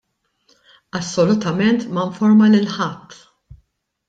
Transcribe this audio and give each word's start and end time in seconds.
Assolutament 0.99 1.85
ma 1.93 2.07
informa 2.09 2.51
lil 2.55 2.67
ħadd! 2.79 3.23